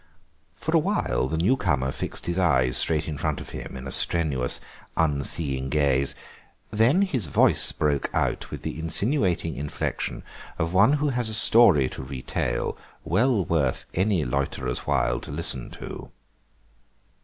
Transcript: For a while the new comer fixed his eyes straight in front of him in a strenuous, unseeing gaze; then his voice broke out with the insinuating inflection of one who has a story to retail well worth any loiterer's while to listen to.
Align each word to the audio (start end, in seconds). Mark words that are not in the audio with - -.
For 0.55 0.75
a 0.75 0.79
while 0.79 1.27
the 1.27 1.37
new 1.37 1.55
comer 1.55 1.91
fixed 1.91 2.25
his 2.25 2.39
eyes 2.39 2.75
straight 2.75 3.07
in 3.07 3.19
front 3.19 3.39
of 3.39 3.49
him 3.51 3.77
in 3.77 3.85
a 3.85 3.91
strenuous, 3.91 4.59
unseeing 4.97 5.69
gaze; 5.69 6.15
then 6.71 7.03
his 7.03 7.27
voice 7.27 7.71
broke 7.71 8.09
out 8.11 8.49
with 8.49 8.63
the 8.63 8.79
insinuating 8.79 9.55
inflection 9.55 10.23
of 10.57 10.73
one 10.73 10.93
who 10.93 11.09
has 11.09 11.29
a 11.29 11.35
story 11.35 11.87
to 11.89 12.01
retail 12.01 12.75
well 13.03 13.45
worth 13.45 13.85
any 13.93 14.25
loiterer's 14.25 14.87
while 14.87 15.19
to 15.19 15.29
listen 15.31 15.69
to. 15.69 16.09